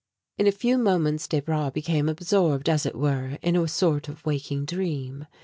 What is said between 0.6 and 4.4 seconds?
moments Desbra became absorbed, as it were, in a sort of